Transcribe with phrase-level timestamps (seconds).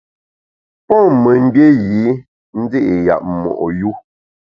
[0.87, 2.01] Pon memgbié yî
[2.61, 3.91] ndi’ yap mo’ yu.